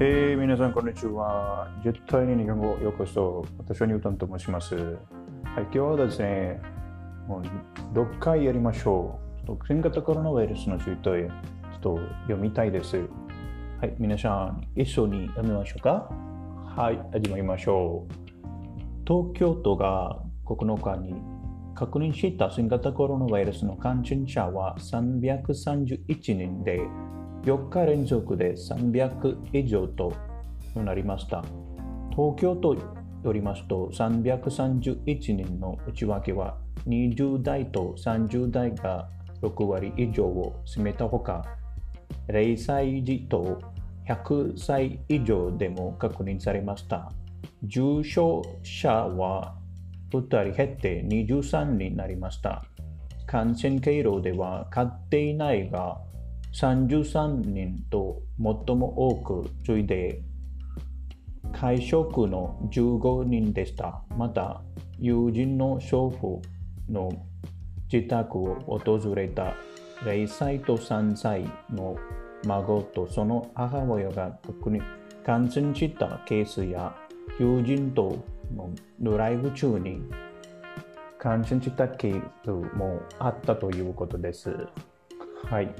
[0.00, 1.68] へい、皆さん、こんにちは。
[1.82, 3.44] 絶対に日本語ようこそ。
[3.58, 4.76] 私はニュートンと申します。
[4.76, 4.94] はい、
[5.62, 6.62] 今日はですね、
[7.26, 7.42] も
[7.94, 9.44] う6回やりましょう。
[9.44, 11.16] ちょっと新型コロナウイルスのついて、ちょ
[11.78, 11.98] っと
[12.28, 12.96] 読みたいです。
[13.80, 16.08] はい、皆さん、一緒に読みましょうか。
[16.76, 18.12] はい、始まりましょう。
[19.04, 21.20] 東京都が9日に
[21.74, 26.82] 確認した新型コロナウイルスの感染者は331人で、
[27.44, 30.12] 4日連続で300以上と
[30.74, 31.42] なりました。
[32.10, 39.08] 東京都よりますと331人の内訳は20代と30代が
[39.42, 41.44] 6割以上を占めたほか、
[42.28, 43.60] 0歳児と
[44.08, 47.12] 100歳以上でも確認されました。
[47.62, 49.54] 重症者は
[50.10, 52.64] 2人減って23人になりました。
[53.26, 56.00] 感染経路では飼っていないが
[56.52, 60.22] 33人と最も多く次いで
[61.52, 64.02] 会食の15人でした。
[64.16, 64.62] また
[64.98, 66.42] 友人の祖父
[66.90, 67.10] の
[67.92, 69.54] 自宅を訪れた
[70.04, 71.96] 0歳と3歳の
[72.44, 74.82] 孫とその母親が確認
[75.24, 76.94] 感染したケースや
[77.38, 78.24] 友人と
[78.54, 80.00] のドライブ中に
[81.18, 84.66] 感染したケースもあったということです。
[85.50, 85.74] はい。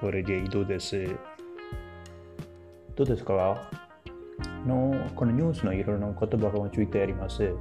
[0.00, 1.06] これで移動です。
[2.96, 3.70] どうですか？
[4.66, 7.54] のこのニュースのいろいろな言葉がついてあります。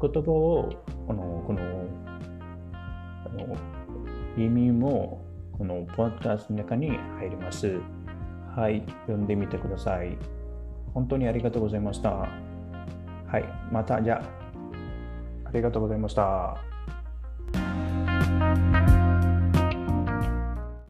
[0.00, 0.70] 言葉を
[1.06, 1.60] このこの
[3.24, 3.56] あの
[4.36, 5.24] 意味も
[5.58, 7.80] このポッドキャストの中に入ります。
[8.56, 10.16] はい、読んでみてください。
[10.94, 12.10] 本当にありがとうございました。
[12.10, 12.28] は
[13.38, 16.71] い、またじゃあ、ありがとうございました。